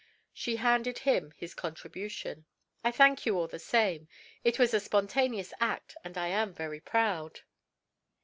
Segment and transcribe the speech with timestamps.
[0.33, 2.47] She handed him his contribution.
[2.83, 4.07] "I thank you all the same.
[4.43, 7.41] It was a spontaneous act, and I am very proud."